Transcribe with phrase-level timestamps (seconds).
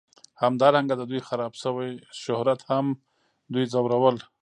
[0.43, 1.91] همدارنګه د دوی خراب شوي
[2.23, 2.85] شهرت هم
[3.53, 4.17] دوی ځورول